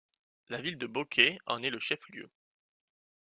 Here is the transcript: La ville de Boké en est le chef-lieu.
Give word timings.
La 0.49 0.59
ville 0.59 0.79
de 0.79 0.87
Boké 0.87 1.37
en 1.45 1.61
est 1.61 1.69
le 1.69 1.77
chef-lieu. 1.77 2.31